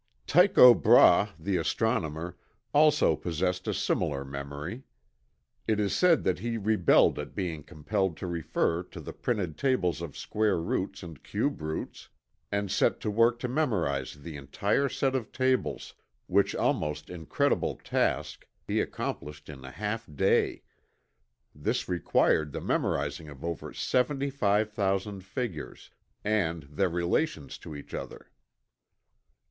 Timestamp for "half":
19.69-20.09